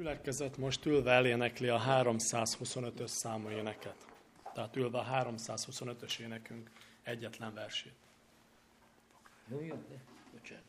[0.00, 4.06] Gyülekezet most ülve elénekli a 325-ös számú éneket.
[4.54, 6.70] Tehát ülve a 325-ös énekünk
[7.02, 7.96] egyetlen versét.
[9.48, 10.02] Jó, jó, de
[10.32, 10.64] bocsánat.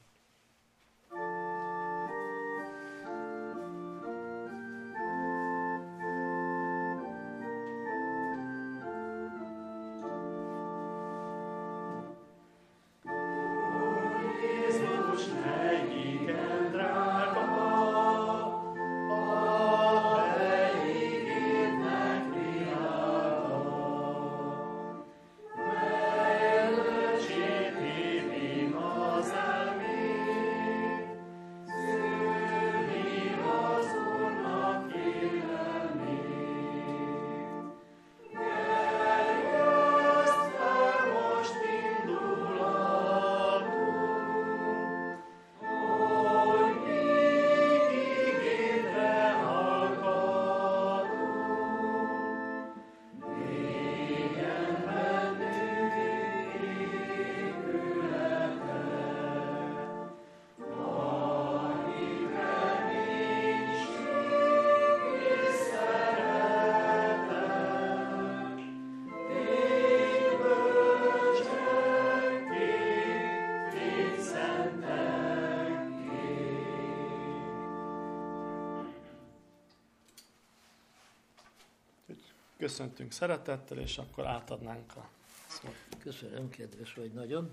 [82.62, 85.10] Köszöntünk szeretettel, és akkor átadnánk a
[85.48, 85.75] szót.
[86.04, 87.52] Köszönöm, kedves vagy nagyon.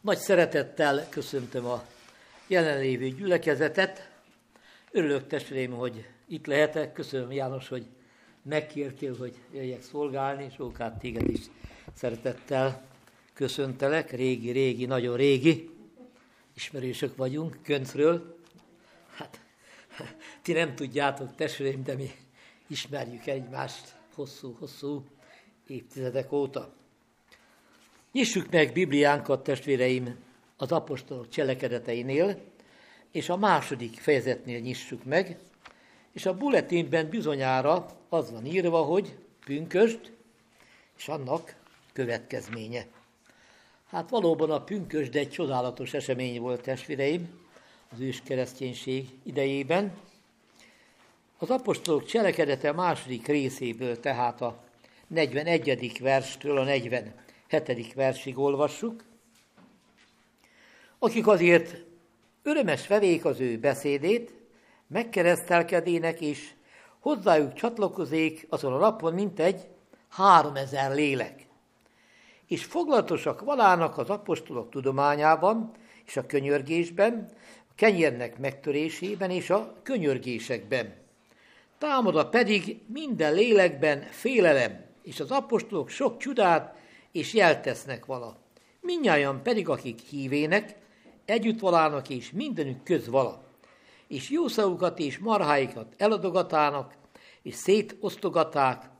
[0.00, 1.84] Nagy szeretettel köszöntöm a
[2.46, 4.10] jelenlévő gyülekezetet.
[4.90, 6.92] Örülök, testvéreim, hogy itt lehetek.
[6.92, 7.86] Köszönöm, János, hogy
[8.42, 11.40] megkértél, hogy jöjjek szolgálni, és Rókát téged is
[11.94, 12.84] szeretettel
[13.32, 14.10] köszöntelek.
[14.10, 15.70] Régi, régi, nagyon régi
[16.54, 18.38] ismerősök vagyunk, Köncről.
[19.16, 19.40] Hát,
[20.42, 22.10] ti nem tudjátok, testvéreim, de mi
[22.66, 25.04] ismerjük egymást hosszú-hosszú
[25.66, 26.72] évtizedek óta.
[28.12, 30.16] Nyissuk meg Bibliánkat, testvéreim,
[30.56, 32.40] az apostolok cselekedeteinél,
[33.10, 35.38] és a második fejezetnél nyissuk meg,
[36.12, 40.12] és a bulletinben bizonyára az van írva, hogy pünkösd,
[40.96, 41.56] és annak
[41.92, 42.86] következménye.
[43.86, 47.40] Hát valóban a pünkösd egy csodálatos esemény volt, testvéreim,
[47.92, 49.92] az ős kereszténység idejében,
[51.40, 54.58] az apostolok cselekedete második részéből, tehát a
[55.06, 55.98] 41.
[56.00, 57.94] verstől a 47.
[57.94, 59.04] versig olvassuk,
[60.98, 61.84] akik azért
[62.42, 64.32] örömes vevék az ő beszédét,
[64.86, 66.52] megkeresztelkedének, és
[66.98, 69.68] hozzájuk csatlakozék azon a napon mintegy
[70.08, 71.46] háromezer lélek.
[72.46, 75.70] És foglalatosak valának az apostolok tudományában
[76.06, 77.28] és a könyörgésben,
[77.70, 81.06] a kenyérnek megtörésében és a könyörgésekben
[81.78, 86.74] Támada pedig minden lélekben félelem, és az apostolok sok csodát
[87.12, 88.36] és jeltesznek vala.
[88.80, 90.76] Minnyáján pedig, akik hívének,
[91.24, 93.42] együtt valának és mindenük köz vala.
[94.08, 96.94] És jószagukat és marháikat eladogatának,
[97.42, 98.90] és szétosztogaták,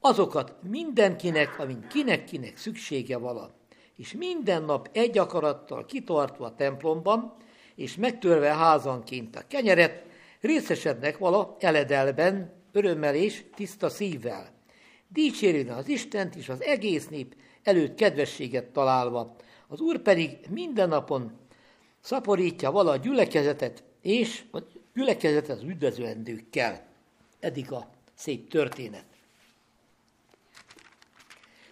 [0.00, 3.50] azokat mindenkinek, amint kinek-kinek szüksége vala.
[3.96, 7.34] És minden nap egy akarattal kitartva a templomban,
[7.74, 10.06] és megtörve házanként a kenyeret,
[10.40, 14.50] részesednek vala eledelben, örömmel és tiszta szívvel.
[15.08, 19.36] Dicsérjön az Istent és az egész nép előtt kedvességet találva.
[19.68, 21.32] Az Úr pedig minden napon
[22.00, 24.58] szaporítja vala a gyülekezetet, és a
[24.94, 26.86] gyülekezetet az üdvözlendőkkel.
[27.40, 29.04] Eddig a szép történet.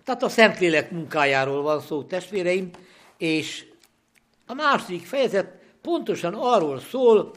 [0.04, 2.70] Tehát a Szentlélek munkájáról van szó, testvéreim,
[3.16, 3.66] és
[4.46, 7.32] a második fejezet pontosan arról szól,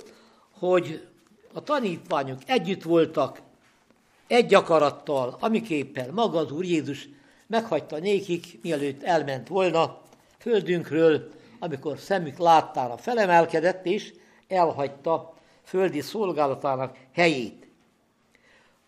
[0.51, 1.07] hogy
[1.53, 3.41] a tanítványok együtt voltak,
[4.27, 7.09] egy akarattal, amiképpen maga az Úr Jézus
[7.47, 10.01] meghagyta nékik, mielőtt elment volna
[10.37, 14.13] földünkről, amikor szemük láttára felemelkedett, és
[14.47, 17.67] elhagyta földi szolgálatának helyét.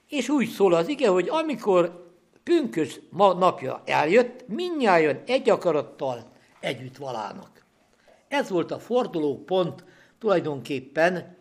[0.10, 2.10] És úgy szól az ige, hogy amikor
[2.44, 7.66] pünkös napja eljött, minnyáján egy akarattal együtt valának.
[8.28, 9.84] Ez volt a forduló pont
[10.20, 11.40] tulajdonképpen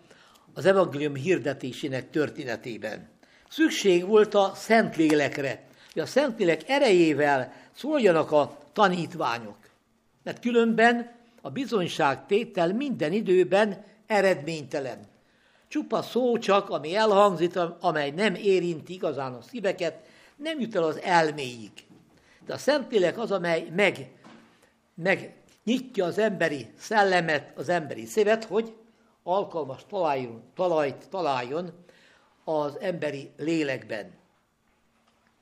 [0.54, 3.08] az evangélium hirdetésének történetében.
[3.48, 9.56] Szükség volt a Szentlélekre, hogy a Szentlélek erejével szóljanak a tanítványok.
[10.22, 14.98] Mert különben a bizonyságtétel minden időben eredménytelen.
[15.68, 19.98] Csupa szó csak, ami elhangzik, amely nem érinti igazán a szíveket,
[20.36, 21.70] nem jut el az elméig.
[22.46, 24.10] De a Szentlélek az, amely meg,
[24.94, 28.74] meg nyitja az emberi szellemet, az emberi szívet, hogy
[29.22, 31.72] alkalmas találjon, talajt találjon
[32.44, 34.12] az emberi lélekben.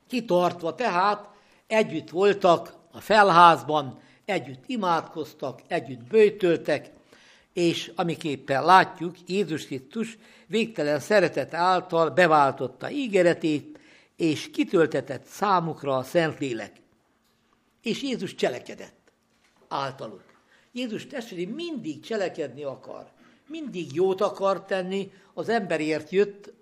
[0.07, 1.29] Kitartva tehát
[1.67, 6.91] együtt voltak a felházban, együtt imádkoztak, együtt bőtöltek,
[7.53, 10.17] és amiképpen látjuk, Jézus Krisztus
[10.47, 13.79] végtelen szeretet által beváltotta ígéretét,
[14.15, 16.71] és kitöltetett számukra a Szentlélek.
[17.81, 19.11] És Jézus cselekedett
[19.67, 20.23] általuk.
[20.71, 23.11] Jézus testvére mindig cselekedni akar,
[23.49, 26.53] mindig jót akar tenni, az emberért jött,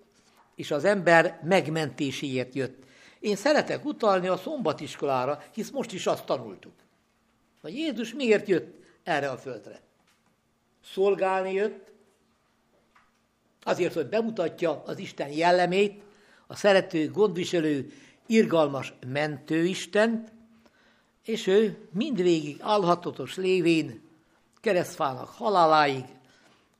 [0.54, 2.82] és az ember megmentéséért jött.
[3.20, 6.72] Én szeretek utalni a szombatiskolára, hisz most is azt tanultuk.
[7.60, 9.80] Hogy Jézus miért jött erre a földre?
[10.84, 11.92] Szolgálni jött,
[13.62, 16.02] azért, hogy bemutatja az Isten jellemét,
[16.46, 17.92] a szerető, gondviselő,
[18.26, 20.32] irgalmas mentőistent,
[21.24, 24.02] és ő mindvégig állhatatos lévén
[24.60, 26.04] keresztfának haláláig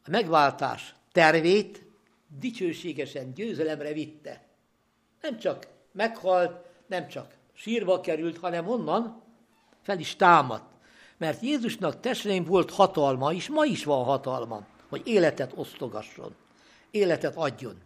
[0.05, 1.87] a megváltás tervét
[2.39, 4.47] dicsőségesen győzelemre vitte.
[5.21, 9.23] Nem csak meghalt, nem csak sírba került, hanem onnan
[9.83, 10.73] fel is támadt.
[11.17, 16.35] Mert Jézusnak testvérem volt hatalma, és ma is van hatalma, hogy életet osztogasson,
[16.91, 17.81] életet adjon.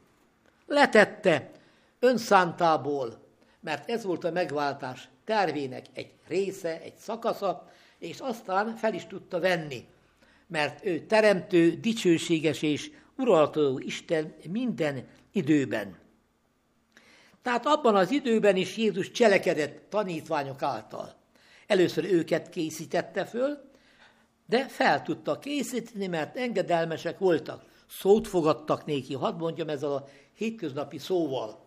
[0.66, 1.50] Letette
[1.98, 3.20] önszántából,
[3.60, 9.40] mert ez volt a megváltás tervének egy része, egy szakasza, és aztán fel is tudta
[9.40, 9.86] venni,
[10.52, 15.98] mert ő teremtő, dicsőséges és uralkodó Isten minden időben.
[17.42, 21.14] Tehát abban az időben is Jézus cselekedett tanítványok által.
[21.66, 23.70] Először őket készítette föl,
[24.46, 27.64] de fel tudta készíteni, mert engedelmesek voltak.
[27.88, 31.66] Szót fogadtak néki, hadd mondjam ezzel a hétköznapi szóval.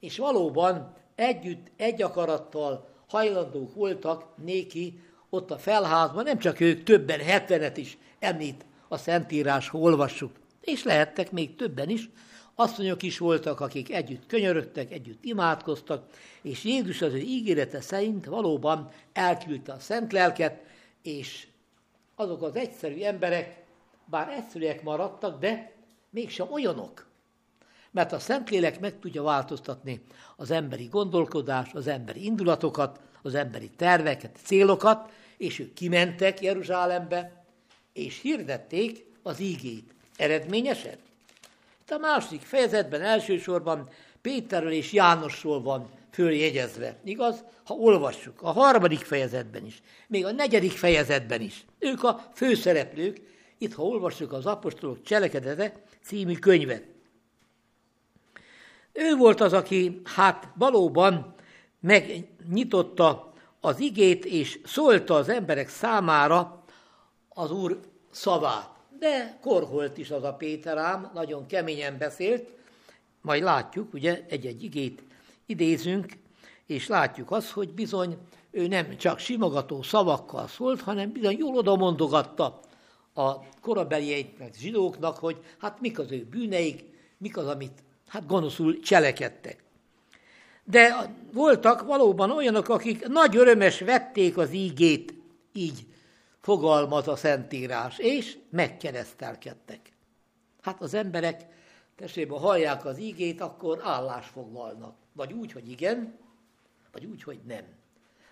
[0.00, 5.00] És valóban együtt, egy akarattal hajlandók voltak néki
[5.34, 10.32] ott a felházban, nem csak ők, többen, hetvenet is említ a Szentírás, ha olvassuk.
[10.60, 12.10] És lehettek még többen is,
[12.54, 16.06] asszonyok is voltak, akik együtt könyörögtek, együtt imádkoztak,
[16.42, 20.62] és Jézus az ő ígérete szerint valóban elküldte a szent lelket,
[21.02, 21.46] és
[22.14, 23.64] azok az egyszerű emberek,
[24.04, 25.72] bár egyszerűek maradtak, de
[26.10, 27.06] mégsem olyanok.
[27.90, 30.02] Mert a Szentlélek meg tudja változtatni
[30.36, 37.41] az emberi gondolkodás, az emberi indulatokat, az emberi terveket, célokat, és ők kimentek Jeruzsálembe,
[37.92, 39.94] és hirdették az ígét.
[40.16, 40.96] Eredményesen?
[41.92, 43.88] a második fejezetben elsősorban
[44.22, 46.96] Péterről és Jánosról van följegyezve.
[47.04, 47.44] Igaz?
[47.64, 48.42] Ha olvassuk.
[48.42, 49.82] A harmadik fejezetben is.
[50.08, 51.64] Még a negyedik fejezetben is.
[51.78, 53.20] Ők a főszereplők.
[53.58, 55.72] Itt, ha olvassuk az apostolok cselekedete
[56.04, 56.84] című könyvet.
[58.92, 61.34] Ő volt az, aki hát valóban
[61.80, 66.61] megnyitotta az igét, és szólta az emberek számára
[67.34, 68.72] az Úr szavát
[69.02, 72.48] de korholt is az a Péter ám, nagyon keményen beszélt,
[73.20, 75.02] majd látjuk, ugye egy-egy igét
[75.46, 76.12] idézünk,
[76.66, 78.16] és látjuk azt, hogy bizony
[78.50, 82.60] ő nem csak simogató szavakkal szólt, hanem bizony jól oda mondogatta
[83.14, 86.84] a korabelieknek, zsidóknak, hogy hát mik az ő bűneik,
[87.18, 89.64] mik az, amit hát gonoszul cselekedtek.
[90.64, 95.14] De voltak valóban olyanok, akik nagy örömes vették az ígét,
[95.52, 95.86] így
[96.42, 99.92] fogalmaz a Szentírás, és megkeresztelkedtek.
[100.60, 101.46] Hát az emberek,
[101.96, 104.94] tessék, ha hallják az ígét, akkor állásfoglalnak.
[105.12, 106.18] Vagy úgy, hogy igen,
[106.92, 107.64] vagy úgy, hogy nem.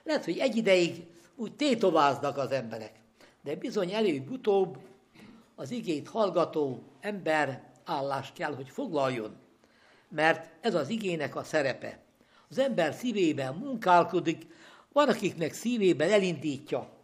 [0.02, 2.92] Lehet, hogy egy ideig úgy tétováznak az emberek,
[3.42, 4.78] de bizony előbb-utóbb
[5.54, 9.36] az igét hallgató ember állást kell, hogy foglaljon,
[10.08, 11.98] mert ez az igének a szerepe.
[12.48, 14.46] Az ember szívében munkálkodik,
[14.92, 16.99] van, akiknek szívében elindítja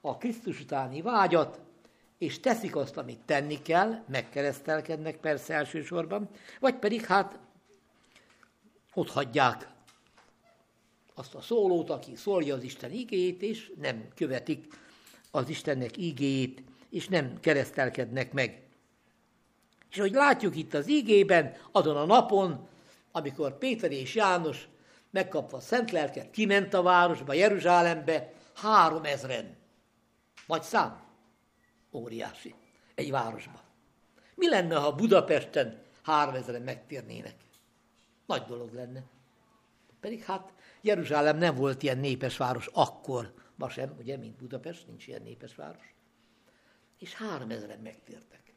[0.00, 1.60] a Krisztus utáni vágyat,
[2.18, 6.28] és teszik azt, amit tenni kell, megkeresztelkednek persze elsősorban,
[6.60, 7.38] vagy pedig hát
[8.94, 9.68] ott hagyják
[11.14, 14.66] azt a szólót, aki szólja az Isten igéjét, és nem követik
[15.30, 18.62] az Istennek igéjét, és nem keresztelkednek meg.
[19.90, 22.68] És hogy látjuk itt az igében, azon a napon,
[23.12, 24.68] amikor Péter és János
[25.10, 29.59] megkapva a szent lelket, kiment a városba, Jeruzsálembe, három ezren.
[30.50, 31.02] Nagy szám?
[31.92, 32.54] Óriási.
[32.94, 33.60] Egy városban.
[34.34, 37.34] Mi lenne, ha Budapesten háromezeren megtérnének?
[38.26, 39.02] Nagy dolog lenne.
[40.00, 45.06] Pedig hát Jeruzsálem nem volt ilyen népes város akkor, ma sem, ugye, mint Budapest, nincs
[45.06, 45.94] ilyen népes város.
[46.98, 48.54] És háromezeren megtértek.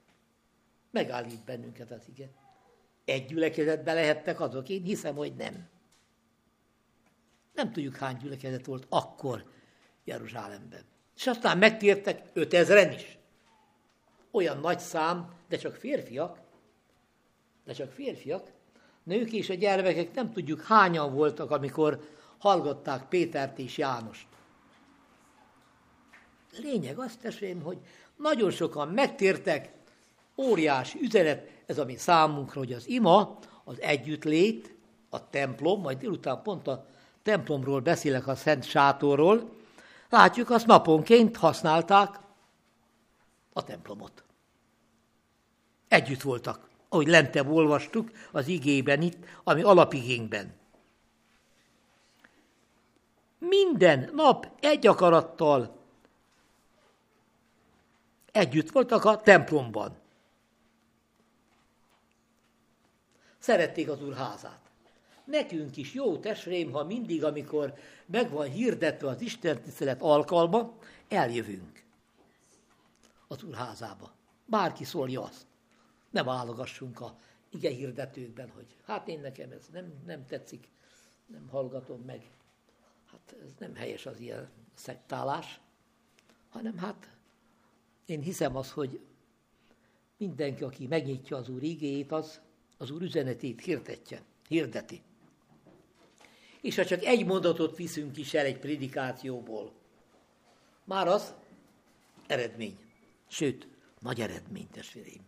[0.91, 2.31] Megállít bennünket az igen.
[3.05, 5.69] Egy gyülekezetbe lehettek azok, én hiszem, hogy nem.
[7.53, 9.51] Nem tudjuk, hány gyülekezet volt akkor
[10.03, 10.91] Jeruzsálemben.
[11.15, 13.17] És aztán megtértek 5000-en is.
[14.31, 16.39] olyan nagy szám, de csak férfiak,
[17.65, 18.51] de csak férfiak,
[19.03, 24.25] nők és a gyermekek nem tudjuk hányan voltak, amikor hallgatták Pétert és Jánost.
[26.57, 27.77] Lényeg azt testvérem, hogy
[28.15, 29.71] nagyon sokan megtértek,
[30.37, 34.75] óriási üzenet, ez ami számunkra, hogy az ima, az együttlét,
[35.09, 36.85] a templom, majd délután pont a
[37.23, 39.55] templomról beszélek, a Szent Sátorról,
[40.13, 42.19] látjuk, azt naponként használták
[43.53, 44.23] a templomot.
[45.87, 50.53] Együtt voltak, ahogy lentebb olvastuk az igében itt, ami alapigénkben.
[53.37, 55.77] Minden nap egy akarattal
[58.31, 59.97] együtt voltak a templomban.
[63.39, 64.62] Szerették az úr házát.
[65.25, 67.73] Nekünk is jó testvérem, ha mindig, amikor
[68.05, 70.77] meg van hirdetve az Isten tisztelet alkalma,
[71.07, 71.83] eljövünk
[73.33, 74.13] az úr házába.
[74.45, 75.45] Bárki szólja azt.
[76.09, 77.17] Ne válogassunk a
[77.49, 80.67] ige hirdetőkben, hogy hát én nekem ez nem, nem tetszik,
[81.25, 82.29] nem hallgatom meg.
[83.11, 85.59] Hát ez nem helyes az ilyen szektálás,
[86.49, 87.17] hanem hát
[88.05, 88.99] én hiszem az, hogy
[90.17, 92.41] mindenki, aki megnyitja az Úr igéjét, az
[92.77, 95.01] az Úr üzenetét hirdetje, hirdeti.
[96.63, 99.71] És ha csak egy mondatot viszünk is el egy predikációból,
[100.83, 101.33] már az
[102.27, 102.77] eredmény.
[103.27, 103.67] Sőt,
[103.99, 105.21] nagy eredmény, testvéreim.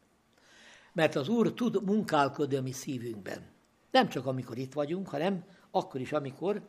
[0.93, 3.45] Mert az Úr tud munkálkodni a mi szívünkben.
[3.91, 6.61] Nem csak amikor itt vagyunk, hanem akkor is, amikor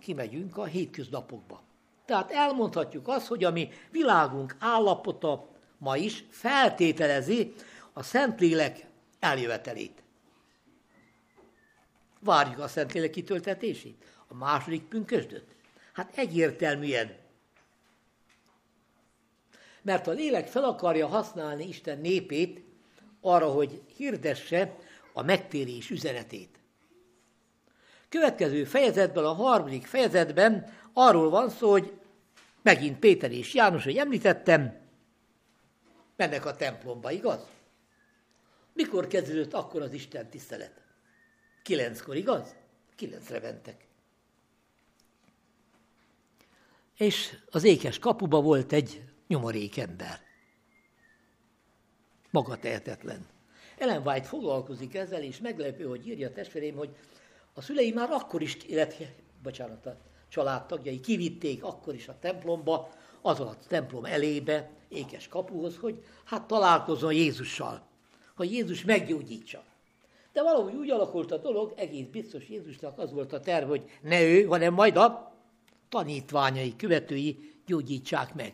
[0.00, 1.62] kimegyünk a hétköznapokba.
[2.04, 7.54] Tehát elmondhatjuk azt, hogy a mi világunk állapota ma is feltételezi
[7.92, 8.86] a Szentlélek
[9.18, 10.02] eljövetelét.
[12.20, 15.44] Várjuk a Szentlélek kitöltetését, a második pünkösdöt.
[15.92, 17.16] Hát egyértelműen.
[19.82, 22.64] Mert a lélek fel akarja használni Isten népét
[23.20, 24.76] arra, hogy hirdesse
[25.12, 26.58] a megtérés üzenetét.
[28.08, 31.92] Következő fejezetben, a harmadik fejezetben arról van szó, hogy
[32.62, 34.76] megint Péter és János, hogy említettem,
[36.16, 37.46] mennek a templomba, igaz?
[38.72, 40.87] Mikor kezdődött akkor az Isten tisztelet?
[41.68, 42.54] Kilenckor, igaz?
[42.96, 43.86] Kilencre mentek.
[46.96, 50.20] És az ékes kapuba volt egy nyomorék ember.
[52.30, 53.26] Maga tehetetlen.
[53.78, 56.96] Ellen White foglalkozik ezzel, és meglepő, hogy írja a testvérém, hogy
[57.52, 59.96] a szülei már akkor is, illetve, bocsánat, a
[60.28, 67.12] családtagjai kivitték akkor is a templomba, az a templom elébe, ékes kapuhoz, hogy hát találkozzon
[67.12, 67.86] Jézussal,
[68.34, 69.64] hogy Jézus meggyógyítsa.
[70.38, 74.22] De valahogy úgy alakult a dolog, egész biztos Jézusnak az volt a terv, hogy ne
[74.22, 75.34] ő, hanem majd a
[75.88, 78.52] tanítványai, követői gyógyítsák meg.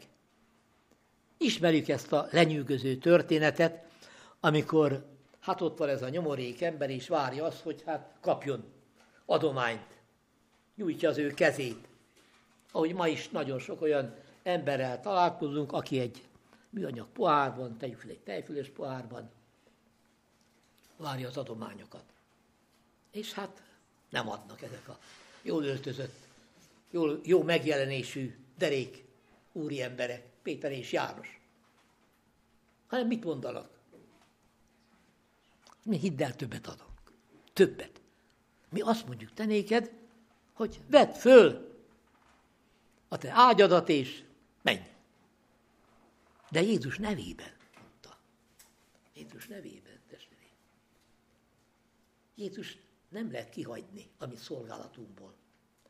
[1.38, 3.84] Ismerjük ezt a lenyűgöző történetet,
[4.40, 5.04] amikor
[5.40, 8.64] hát ott van ez a nyomorék ember, és várja azt, hogy hát kapjon
[9.26, 9.98] adományt.
[10.76, 11.88] Nyújtja az ő kezét.
[12.72, 16.22] Ahogy ma is nagyon sok olyan emberrel találkozunk, aki egy
[16.70, 19.30] műanyag pohárban, tegyük fel egy tejfüles pohárban,
[20.96, 22.04] várja az adományokat.
[23.10, 23.62] És hát
[24.08, 24.98] nem adnak ezek a
[25.42, 26.14] jól öltözött,
[26.90, 29.04] jól, jó megjelenésű derék
[29.52, 31.40] úri emberek, Péter és János.
[32.86, 33.70] Hanem mit mondanak?
[35.82, 37.12] Mi hidd el, többet adunk.
[37.52, 38.00] Többet.
[38.68, 39.92] Mi azt mondjuk te néked,
[40.52, 41.74] hogy vedd föl
[43.08, 44.24] a te ágyadat, és
[44.62, 44.80] menj.
[46.50, 48.18] De Jézus nevében mondta.
[49.14, 49.93] Jézus nevében.
[52.34, 55.34] Jézus nem lehet kihagyni a mi szolgálatunkból.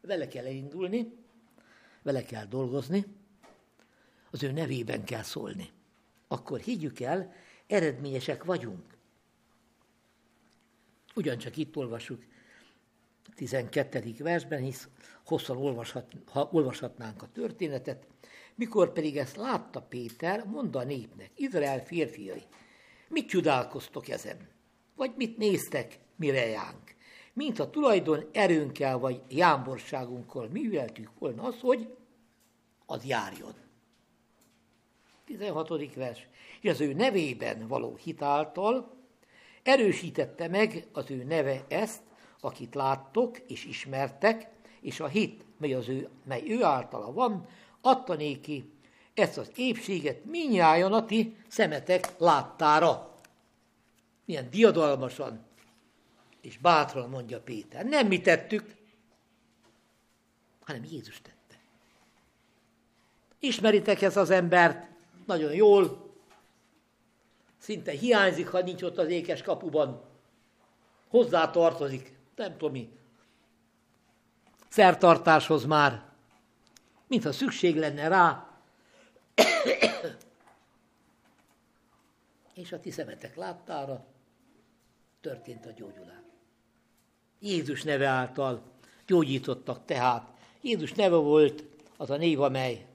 [0.01, 1.13] Vele kell elindulni,
[2.03, 3.05] vele kell dolgozni,
[4.31, 5.71] az ő nevében kell szólni.
[6.29, 7.33] Akkor higgyük el,
[7.67, 8.97] eredményesek vagyunk.
[11.15, 12.25] Ugyancsak itt olvasjuk
[13.35, 14.15] 12.
[14.19, 14.89] versben, hisz
[15.25, 18.07] hosszan olvashat, ha olvashatnánk a történetet,
[18.55, 22.43] mikor pedig ezt látta Péter, mondta a népnek, Izrael férfiai,
[23.09, 24.49] mit csodálkoztok ezen?
[24.95, 26.95] Vagy mit néztek, mire jánk?
[27.33, 31.97] Mint a tulajdon erőnkkel vagy jámborságunkkal műveltük volna az, hogy
[32.87, 33.55] az járjon.
[35.25, 35.95] 16.
[35.95, 36.29] vers.
[36.61, 38.95] És az ő nevében való hitáltal
[39.63, 42.03] erősítette meg az ő neve ezt,
[42.41, 44.49] akit láttok és ismertek,
[44.81, 47.49] és a hit, mely, az ő, mely ő általa van,
[47.81, 48.73] adta néki
[49.15, 53.15] ezt az épséget minnyáján a ti szemetek láttára.
[54.25, 55.45] Milyen diadalmasan
[56.45, 57.85] és bátran mondja Péter.
[57.85, 58.77] Nem mi tettük,
[60.61, 61.61] hanem Jézus tette.
[63.39, 64.87] Ismeritek ezt az embert
[65.27, 66.13] nagyon jól,
[67.59, 70.05] szinte hiányzik, ha nincs ott az ékes kapuban.
[71.09, 72.99] Hozzá tartozik, nem tudom mi,
[74.69, 76.05] szertartáshoz már,
[77.07, 78.59] mintha szükség lenne rá.
[82.55, 84.07] És a ti szemetek láttára
[85.21, 86.24] történt a gyógyulás.
[87.45, 88.63] Jézus neve által
[89.07, 90.33] gyógyítottak tehát.
[90.61, 91.65] Jézus neve volt
[91.97, 92.87] az a név, amely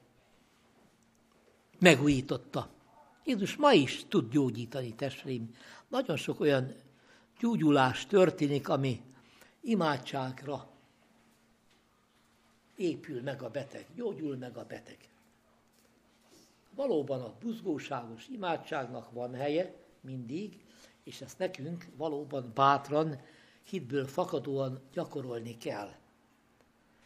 [1.80, 2.70] megújította.
[3.26, 5.56] Jézus ma is tud gyógyítani, testvérim.
[5.88, 6.76] Nagyon sok olyan
[7.40, 9.02] gyógyulás történik, ami
[9.62, 10.68] imádságra
[12.76, 14.98] épül meg a beteg, gyógyul meg a beteg.
[16.76, 20.64] Valóban a buzgóságos imádságnak van helye mindig,
[21.04, 23.20] és ezt nekünk valóban bátran,
[23.70, 25.92] hitből fakadóan gyakorolni kell.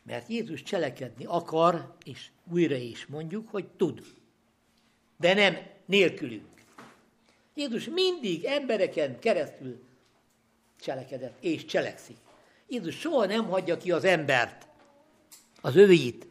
[0.04, 4.04] Mert Jézus cselekedni akar, és újra is mondjuk, hogy tud.
[5.18, 6.64] De nem nélkülünk.
[7.56, 9.84] Jézus mindig embereken keresztül
[10.80, 12.18] cselekedett és cselekszik.
[12.68, 14.68] Jézus soha nem hagyja ki az embert,
[15.62, 16.28] az övéit,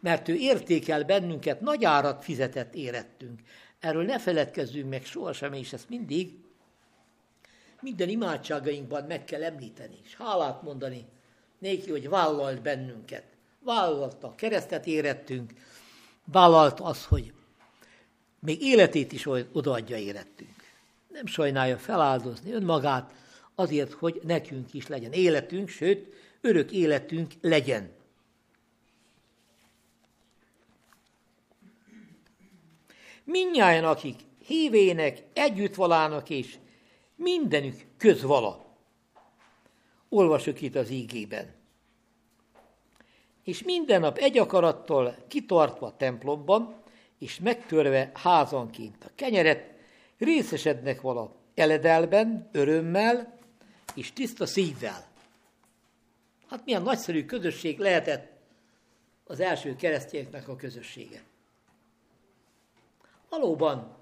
[0.00, 3.40] mert ő értékel bennünket, nagy árat fizetett érettünk.
[3.80, 6.43] Erről ne feledkezzünk meg sohasem, és ezt mindig
[7.84, 11.04] minden imádságainkban meg kell említeni, és hálát mondani
[11.58, 13.24] néki, hogy vállalt bennünket.
[13.60, 15.52] Vállalta, keresztet érettünk,
[16.24, 17.32] vállalt az, hogy
[18.38, 20.72] még életét is odaadja érettünk.
[21.08, 23.12] Nem sajnálja feláldozni önmagát
[23.54, 27.90] azért, hogy nekünk is legyen életünk, sőt, örök életünk legyen.
[33.24, 36.56] Mindnyájan, akik hívének, együtt valának és
[37.24, 38.64] mindenük közvala.
[40.08, 41.54] Olvasok itt az ígében.
[43.44, 46.82] És minden nap egy akarattal kitartva a templomban,
[47.18, 49.72] és megtörve házanként a kenyeret,
[50.18, 53.38] részesednek vala eledelben, örömmel
[53.94, 55.06] és tiszta szívvel.
[56.48, 58.32] Hát milyen nagyszerű közösség lehetett
[59.24, 61.22] az első keresztényeknek a közössége.
[63.28, 63.96] Valóban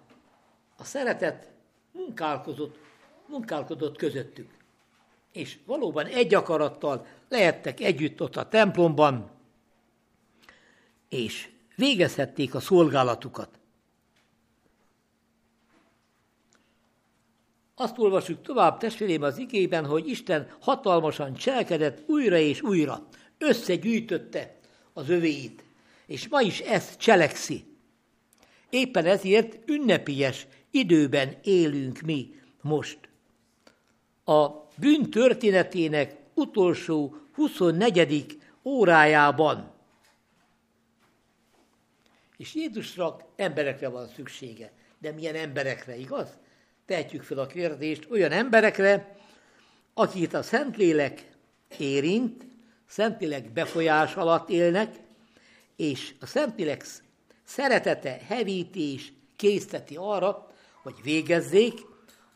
[0.76, 1.50] a szeretet
[1.92, 2.78] munkálkozott,
[3.32, 4.50] munkálkodott közöttük.
[5.32, 9.30] És valóban egy akarattal lehettek együtt ott a templomban,
[11.08, 13.58] és végezhették a szolgálatukat.
[17.74, 23.06] Azt olvasjuk tovább, testvérém, az igében, hogy Isten hatalmasan cselkedett újra és újra,
[23.38, 24.58] összegyűjtötte
[24.92, 25.64] az övéit,
[26.06, 27.64] és ma is ezt cselekszi.
[28.70, 33.11] Éppen ezért ünnepélyes időben élünk mi most.
[34.24, 38.38] A bűn történetének utolsó 24.
[38.64, 39.72] órájában.
[42.36, 44.72] És Jézusra emberekre van szüksége.
[44.98, 46.28] De milyen emberekre, igaz?
[46.86, 49.16] Tehetjük fel a kérdést olyan emberekre,
[49.94, 51.30] akit a Szentlélek
[51.78, 52.44] érint,
[52.86, 54.96] Szentlélek befolyás alatt élnek,
[55.76, 56.84] és a Szentlélek
[57.44, 61.80] szeretete, hevítés készteti arra, hogy végezzék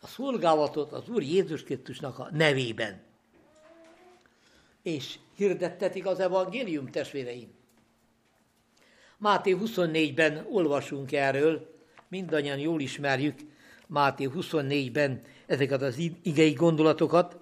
[0.06, 3.00] a szolgálatot az Úr Jézus Krisztusnak a nevében.
[4.82, 7.48] És hirdettetik az evangélium, testvéreim.
[9.18, 11.74] Máté 24-ben olvasunk erről,
[12.08, 13.38] mindannyian jól ismerjük
[13.86, 17.36] Máté 24-ben ezeket az igei gondolatokat,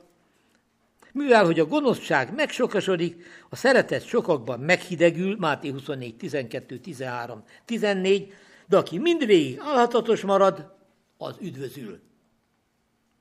[1.13, 8.33] mivel, hogy a gonoszság megsokasodik, a szeretet sokakban meghidegül, Máté 24, 12, 13, 14,
[8.67, 10.73] de aki mindvégig állhatatos marad,
[11.17, 12.13] az üdvözül.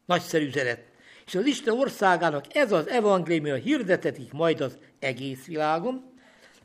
[0.05, 0.91] Nagyszerű üzenet.
[1.25, 6.11] És az Isten országának ez az evangéliumia hirdetetik majd az egész világon,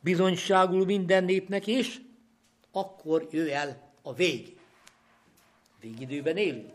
[0.01, 2.01] bizonyságul minden népnek, és
[2.73, 4.57] akkor jöjj el a vég.
[5.81, 6.73] Végidőben élünk?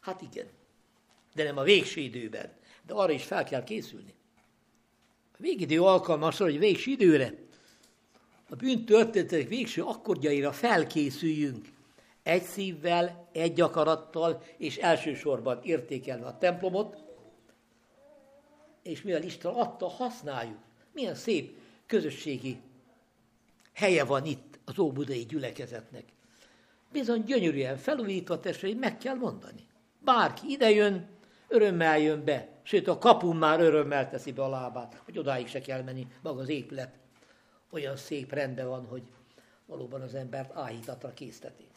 [0.00, 0.46] Hát igen,
[1.34, 2.56] de nem a végső időben
[2.88, 4.14] de arra is fel kell készülni.
[5.32, 7.34] A végidő alkalmas, hogy végső időre,
[8.48, 11.66] a bűn történetek végső akkordjaira felkészüljünk.
[12.28, 16.96] Egy szívvel, egy akarattal, és elsősorban értékelve a templomot,
[18.82, 20.58] és mivel Isten adta, használjuk.
[20.92, 22.60] Milyen szép közösségi
[23.72, 26.04] helye van itt az óbudai gyülekezetnek.
[26.92, 29.66] Bizony gyönyörűen felújítva testvérem, meg kell mondani.
[30.04, 31.08] Bárki idejön,
[31.48, 35.60] örömmel jön be, sőt a kapun már örömmel teszi be a lábát, hogy odáig se
[35.60, 36.94] kell menni, maga az épület
[37.70, 39.02] olyan szép rendben van, hogy
[39.66, 41.67] valóban az embert áhítatra készteti.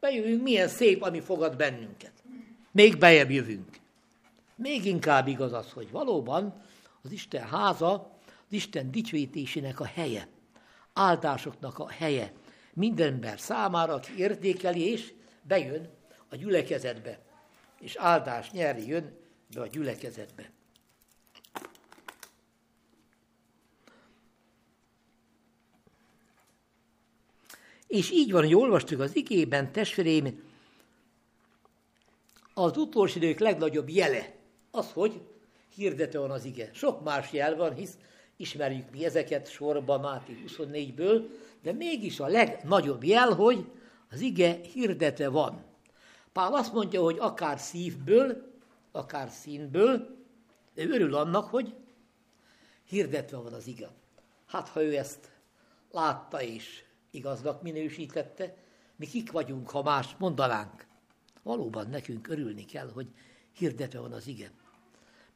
[0.00, 2.12] Bejövünk, milyen szép, ami fogad bennünket.
[2.72, 3.78] Még bejebb jövünk.
[4.56, 6.62] Még inkább igaz az, hogy valóban
[7.02, 7.92] az Isten háza,
[8.26, 10.28] az Isten dicsőítésének a helye,
[10.92, 12.32] áldásoknak a helye,
[12.74, 15.88] minden ember számára, aki értékeli és bejön
[16.28, 17.18] a gyülekezetbe,
[17.80, 19.18] és áldás nyerni jön
[19.54, 20.50] be a gyülekezetbe.
[27.90, 30.42] És így van, hogy olvastuk az igében, testvérém,
[32.54, 34.34] az utolsó idők legnagyobb jele
[34.70, 35.20] az, hogy
[35.74, 36.70] hirdető van az ige.
[36.72, 37.98] Sok más jel van, hisz
[38.36, 41.24] ismerjük mi ezeket sorban Máté 24-ből,
[41.62, 43.66] de mégis a legnagyobb jel, hogy
[44.10, 45.64] az ige hirdetve van.
[46.32, 48.52] Pál azt mondja, hogy akár szívből,
[48.92, 50.16] akár színből,
[50.74, 51.74] ő örül annak, hogy
[52.88, 53.88] hirdetve van az ige.
[54.46, 55.32] Hát, ha ő ezt
[55.90, 58.54] látta és igaznak minősítette,
[58.96, 60.86] mi kik vagyunk, ha más mondanánk.
[61.42, 63.06] Valóban nekünk örülni kell, hogy
[63.52, 64.50] hirdetve van az ige.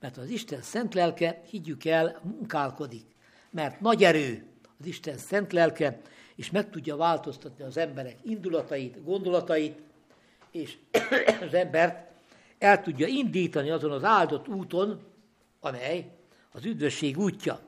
[0.00, 3.06] Mert az Isten szent lelke, higgyük el, munkálkodik.
[3.50, 4.46] Mert nagy erő
[4.80, 6.00] az Isten szent lelke,
[6.34, 9.78] és meg tudja változtatni az emberek indulatait, gondolatait,
[10.50, 10.76] és
[11.46, 12.12] az embert
[12.58, 15.02] el tudja indítani azon az áldott úton,
[15.60, 16.10] amely
[16.52, 17.60] az üdvösség útja.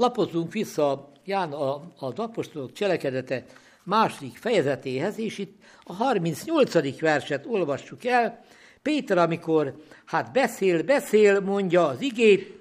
[0.00, 1.52] Lapozzunk vissza Ján
[1.98, 3.44] az apostolok cselekedete
[3.82, 7.00] második fejezetéhez, és itt a 38.
[7.00, 8.44] verset olvassuk el.
[8.82, 12.58] Péter, amikor hát beszél, beszél, mondja az igét,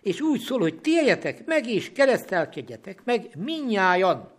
[0.00, 4.30] és úgy szól, hogy térjetek meg, és keresztelkedjetek meg minnyájan.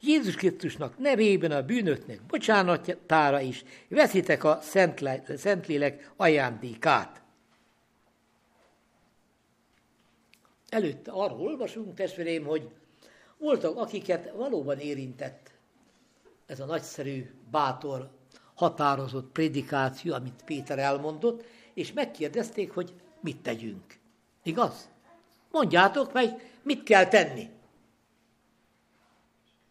[0.00, 4.60] Jézus Krisztusnak nevében a bűnöknek bocsánatára is veszitek a
[5.36, 7.19] Szentlélek ajándékát.
[10.70, 12.70] Előtte arról olvasunk, testvérém, hogy
[13.38, 15.50] voltak, akiket valóban érintett
[16.46, 18.10] ez a nagyszerű, bátor,
[18.54, 23.98] határozott prédikáció, amit Péter elmondott, és megkérdezték, hogy mit tegyünk.
[24.42, 24.88] Igaz?
[25.50, 27.48] Mondjátok meg, mit kell tenni.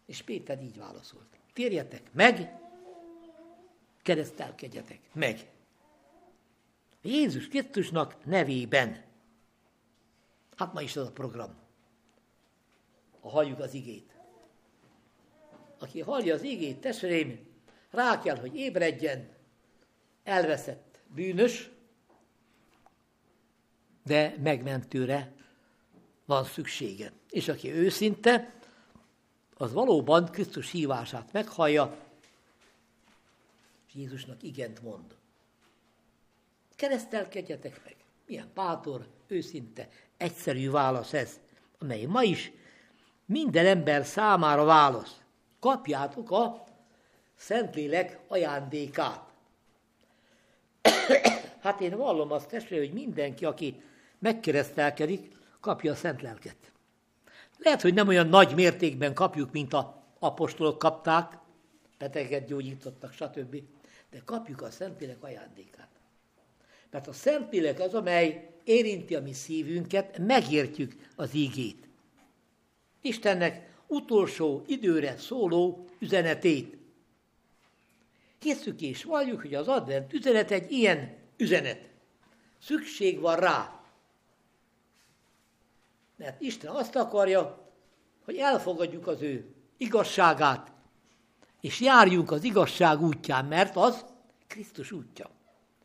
[0.06, 1.38] És Péter így válaszolt.
[1.52, 2.60] Térjetek meg,
[4.02, 5.50] keresztelkedjetek meg.
[7.02, 9.04] Jézus Krisztusnak nevében.
[10.60, 11.54] Hát ma is ez a program.
[13.20, 14.16] Ha halljuk az igét.
[15.78, 17.46] Aki hallja az igét, testvérém,
[17.90, 19.28] rá kell, hogy ébredjen,
[20.22, 21.70] elveszett bűnös,
[24.04, 25.32] de megmentőre
[26.24, 27.12] van szüksége.
[27.30, 28.54] És aki őszinte,
[29.54, 31.96] az valóban Krisztus hívását meghallja,
[33.86, 35.16] és Jézusnak igent mond.
[36.76, 37.99] Keresztelkedjetek meg.
[38.30, 41.40] Milyen bátor, őszinte, egyszerű válasz ez,
[41.78, 42.52] amely ma is
[43.26, 45.20] minden ember számára válasz.
[45.60, 46.64] Kapjátok a
[47.36, 49.32] Szentlélek ajándékát.
[51.62, 53.82] hát én vallom azt testvére, hogy mindenki, aki
[54.18, 56.72] megkeresztelkedik, kapja a szent lelket.
[57.58, 61.38] Lehet, hogy nem olyan nagy mértékben kapjuk, mint a apostolok kapták,
[61.98, 63.62] beteget gyógyítottak, stb.
[64.10, 65.89] De kapjuk a Szentlélek ajándékát.
[66.90, 71.88] Mert a Szentlélek az, amely érinti a mi szívünket, megértjük az ígét.
[73.00, 76.76] Istennek utolsó időre szóló üzenetét.
[78.40, 81.88] Hiszük és valljuk, hogy az advent üzenet egy ilyen üzenet.
[82.62, 83.80] Szükség van rá.
[86.16, 87.72] Mert Isten azt akarja,
[88.24, 90.72] hogy elfogadjuk az ő igazságát,
[91.60, 94.04] és járjunk az igazság útján, mert az
[94.46, 95.30] Krisztus útja.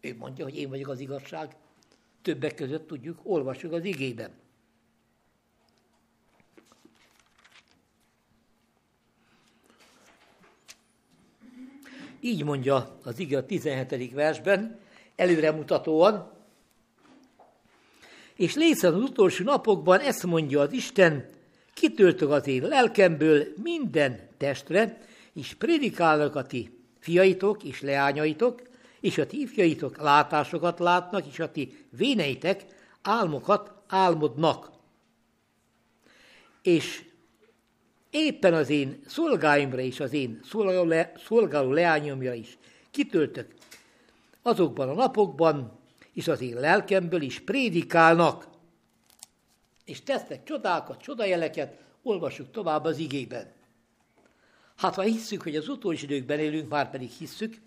[0.05, 1.55] Ő mondja, hogy én vagyok az igazság.
[2.21, 4.31] Többek között tudjuk, olvassuk az igében.
[12.19, 14.13] Így mondja az ige a 17.
[14.13, 14.79] versben,
[15.15, 16.31] előremutatóan,
[18.35, 21.29] és lészen az utolsó napokban ezt mondja az Isten,
[21.73, 25.01] kitöltök az én lelkemből minden testre,
[25.33, 28.61] és prédikálnak a ti fiaitok és leányaitok,
[29.05, 32.65] és a ti ifjaitok látásokat látnak, és a ti véneitek
[33.01, 34.71] álmokat álmodnak.
[36.61, 37.05] És
[38.09, 40.39] éppen az én szolgáimra és az én
[41.25, 42.57] szolgáló leányomra is
[42.91, 43.53] kitöltök
[44.41, 45.79] azokban a napokban,
[46.13, 48.47] és az én lelkemből is prédikálnak,
[49.85, 53.51] és tesznek csodákat, csodajeleket, olvassuk tovább az igében.
[54.75, 57.63] Hát ha hisszük, hogy az utolsó időkben élünk, már pedig hisszük,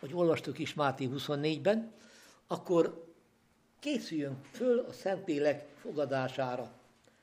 [0.00, 1.92] hogy olvastuk is Máté 24-ben,
[2.46, 3.06] akkor
[3.80, 6.72] készüljünk föl a Szentlélek fogadására.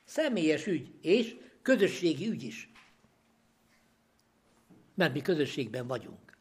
[0.04, 2.70] Személyes ügy és közösségi ügy is.
[4.94, 6.36] Mert mi közösségben vagyunk.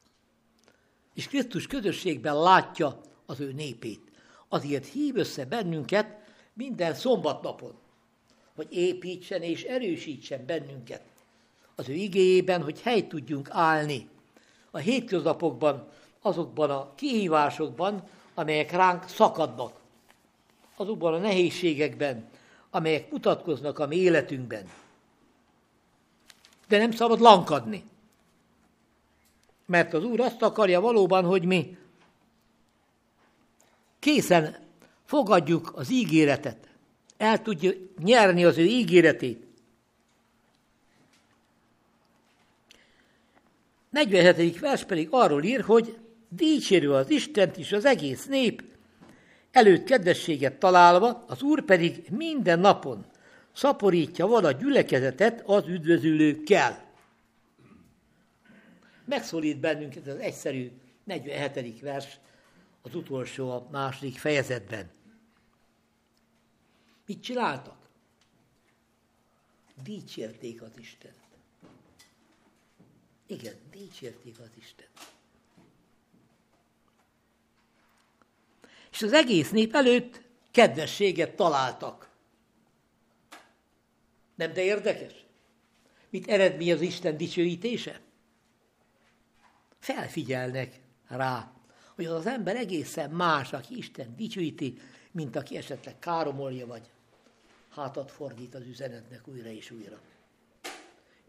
[1.13, 4.11] És Krisztus közösségben látja az ő népét.
[4.47, 6.17] Azért hív össze bennünket
[6.53, 7.75] minden szombatnapon,
[8.55, 11.03] hogy építsen és erősítsen bennünket
[11.75, 14.09] az ő igéjében, hogy helyt tudjunk állni
[14.71, 15.89] a hétköznapokban,
[16.27, 19.79] azokban a kihívásokban, amelyek ránk szakadnak,
[20.75, 22.29] azokban a nehézségekben,
[22.69, 24.69] amelyek mutatkoznak a mi életünkben.
[26.67, 27.83] De nem szabad lankadni.
[29.65, 31.77] Mert az Úr azt akarja valóban, hogy mi
[33.99, 34.55] készen
[35.05, 36.67] fogadjuk az ígéretet,
[37.17, 37.71] el tudja
[38.03, 39.45] nyerni az ő ígéretét.
[43.89, 44.59] 47.
[44.59, 45.97] vers pedig arról ír, hogy
[46.29, 48.63] dicsérő az Istent is az egész nép,
[49.51, 53.05] előtt kedvességet találva, az Úr pedig minden napon
[53.53, 56.85] szaporítja vala gyülekezetet az üdvözülőkkel.
[59.05, 60.71] Megszólít bennünket az egyszerű
[61.03, 61.79] 47.
[61.79, 62.19] vers,
[62.81, 64.89] az utolsó a második fejezetben.
[67.05, 67.77] Mit csináltak?
[69.83, 71.15] Dicsérték az Istent.
[73.25, 75.16] Igen, dicsérték az Istent.
[78.97, 82.09] És az egész nép előtt kedvességet találtak.
[84.35, 85.25] Nem de érdekes?
[86.09, 87.99] Mit eredmény az Isten dicsőítése?
[89.79, 91.51] Felfigyelnek rá,
[91.95, 94.79] hogy az, az ember egészen más, aki Isten dicsőíti,
[95.11, 96.89] mint aki esetleg káromolja, vagy
[97.69, 99.99] hátat fordít az üzenetnek újra és újra.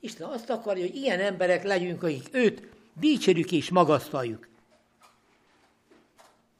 [0.01, 4.48] Isten azt akarja, hogy ilyen emberek legyünk, akik őt dicsérjük és magasztaljuk.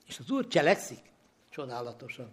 [0.09, 1.03] És az Úr cselekszik
[1.49, 2.33] csodálatosan.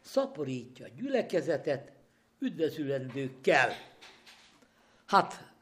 [0.00, 1.92] Szaporítja a gyülekezetet
[2.38, 3.72] üdvözülendőkkel.
[5.06, 5.52] Hát,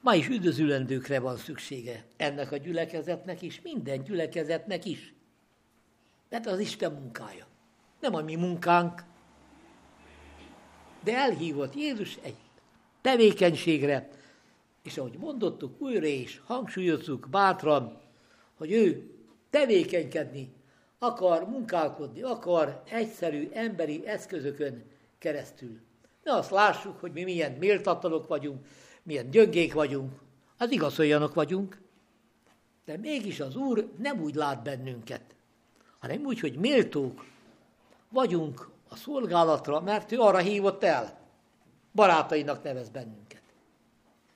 [0.00, 5.14] ma is üdvözülendőkre van szüksége ennek a gyülekezetnek is, minden gyülekezetnek is.
[6.28, 7.46] Mert az Isten munkája.
[8.00, 9.04] Nem a mi munkánk,
[11.02, 12.36] de elhívott Jézus egy
[13.00, 14.08] tevékenységre,
[14.82, 18.00] és ahogy mondottuk újra is, hangsúlyozzuk bátran,
[18.54, 19.15] hogy ő
[19.50, 20.52] tevékenykedni
[20.98, 24.84] akar, munkálkodni akar egyszerű emberi eszközökön
[25.18, 25.80] keresztül.
[26.22, 28.66] Ne azt lássuk, hogy mi milyen méltatlanok vagyunk,
[29.02, 30.12] milyen gyöngék vagyunk,
[30.58, 31.80] az igaz, olyanok vagyunk,
[32.84, 35.22] de mégis az Úr nem úgy lát bennünket,
[35.98, 37.24] hanem úgy, hogy méltók
[38.08, 41.18] vagyunk a szolgálatra, mert ő arra hívott el.
[41.94, 43.42] Barátainak nevez bennünket.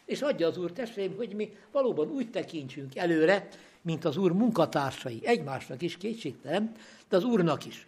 [0.05, 3.49] És adja az Úr testvérim, hogy mi valóban úgy tekintsünk előre,
[3.83, 5.21] mint az Úr munkatársai.
[5.27, 6.73] Egymásnak is kétségtelen,
[7.09, 7.87] de az Úrnak is.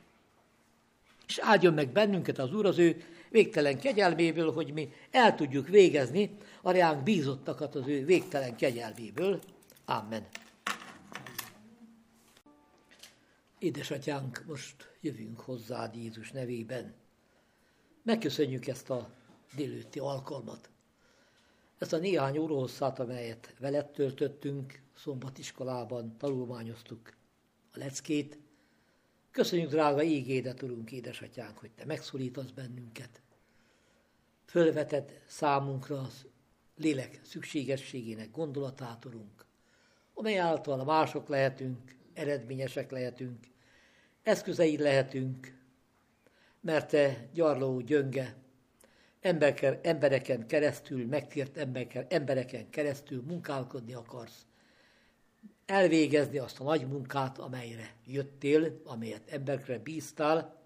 [1.26, 6.37] És áldjon meg bennünket az Úr az ő végtelen kegyelméből, hogy mi el tudjuk végezni
[6.62, 9.40] a reánk bízottakat az ő végtelen kegyelméből.
[9.85, 10.26] Amen.
[13.59, 16.94] Édesatyánk, most jövünk hozzád Jézus nevében.
[18.02, 19.11] Megköszönjük ezt a
[19.57, 20.70] délőtti alkalmat.
[21.78, 27.16] Ezt a néhány órahosszát, amelyet veled töltöttünk, szombatiskolában tanulmányoztuk
[27.72, 28.38] a leckét.
[29.31, 33.22] Köszönjük, drága ígédet, Urunk, édesatyánk, hogy Te megszólítasz bennünket.
[34.44, 36.26] Fölveted számunkra az
[36.76, 39.46] lélek szükségességének gondolatát, Urunk,
[40.14, 43.46] amely által mások lehetünk, eredményesek lehetünk,
[44.22, 45.61] eszközeid lehetünk,
[46.61, 48.37] mert te gyarló, gyönge,
[49.83, 51.57] embereken keresztül, megtért
[52.09, 54.46] embereken, keresztül munkálkodni akarsz,
[55.72, 60.61] elvégezni azt a nagy munkát, amelyre jöttél, amelyet emberekre bíztál,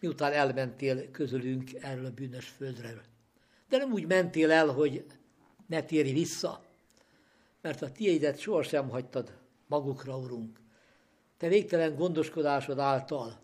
[0.00, 3.00] miután elmentél közülünk erről a bűnös földről.
[3.68, 5.04] De nem úgy mentél el, hogy
[5.66, 6.64] ne térj vissza,
[7.60, 10.60] mert a tiédet sohasem hagytad magukra, Urunk.
[11.36, 13.40] Te végtelen gondoskodásod által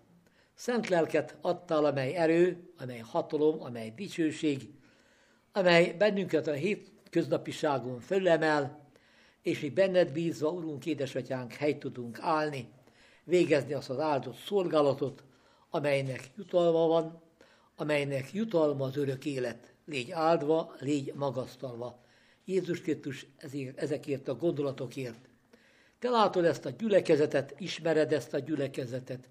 [0.55, 4.71] szent lelket adtál, amely erő, amely hatalom, amely dicsőség,
[5.53, 8.80] amely bennünket a hétköznapiságon fölemel,
[9.43, 12.69] és mi benned bízva, Urunk, édesatyánk, hely tudunk állni,
[13.25, 15.23] végezni azt az áldott szolgálatot,
[15.71, 17.23] amelynek jutalma van,
[17.77, 19.73] amelynek jutalma az örök élet.
[19.85, 22.05] Légy áldva, légy magasztalva.
[22.45, 23.27] Jézus Krisztus
[23.75, 25.29] ezekért a gondolatokért.
[25.99, 29.29] Te látod ezt a gyülekezetet, ismered ezt a gyülekezetet,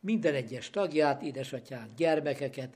[0.00, 2.74] minden egyes tagját, édesatyánk, gyermekeket,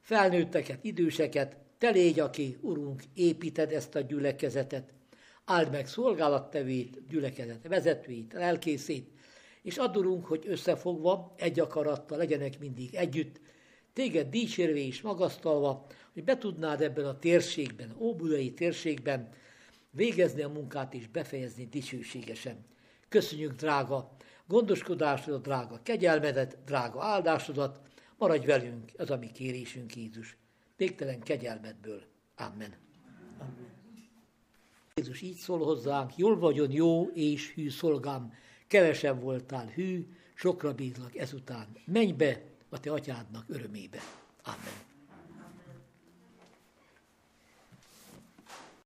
[0.00, 4.92] felnőtteket, időseket, te légy, aki, Urunk, építed ezt a gyülekezetet,
[5.44, 9.10] áld meg szolgálattevét, gyülekezet vezetőit, lelkészét,
[9.62, 13.40] és adorunk, hogy összefogva, egy akarattal legyenek mindig együtt,
[13.92, 19.28] téged dicsérve és magasztalva, hogy be tudnád ebben a térségben, óbudai térségben
[19.90, 22.64] végezni a munkát és befejezni dicsőségesen.
[23.08, 24.16] Köszönjük, drága
[24.46, 27.80] gondoskodásodat, drága kegyelmedet, drága áldásodat,
[28.18, 30.36] maradj velünk, ez a mi kérésünk Jézus.
[30.76, 32.02] Végtelen kegyelmedből.
[32.36, 32.74] Amen.
[33.38, 33.73] Amen.
[35.00, 38.32] Jézus így szól hozzánk, jól vagyon jó és hű szolgám,
[38.66, 41.66] kevesen voltál hű, sokra bízlak ezután.
[41.84, 43.98] Menj be a te atyádnak örömébe.
[44.42, 44.93] Amen.